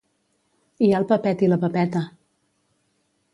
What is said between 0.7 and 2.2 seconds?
Hi ha el Pepet i la Pepeta.